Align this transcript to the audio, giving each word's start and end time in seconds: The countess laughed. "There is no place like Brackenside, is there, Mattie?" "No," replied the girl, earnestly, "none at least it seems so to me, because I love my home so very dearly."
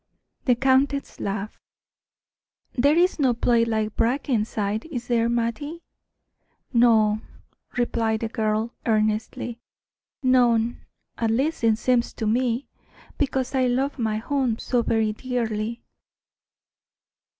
The 0.45 0.55
countess 0.55 1.19
laughed. 1.19 1.59
"There 2.73 2.97
is 2.97 3.19
no 3.19 3.35
place 3.35 3.67
like 3.67 3.95
Brackenside, 3.95 4.85
is 4.85 5.05
there, 5.07 5.29
Mattie?" 5.29 5.83
"No," 6.73 7.21
replied 7.77 8.21
the 8.21 8.27
girl, 8.27 8.73
earnestly, 8.87 9.59
"none 10.23 10.81
at 11.19 11.29
least 11.29 11.63
it 11.63 11.77
seems 11.77 12.07
so 12.07 12.13
to 12.15 12.25
me, 12.25 12.67
because 13.19 13.53
I 13.53 13.67
love 13.67 13.99
my 13.99 14.17
home 14.17 14.57
so 14.57 14.81
very 14.81 15.13
dearly." 15.13 15.83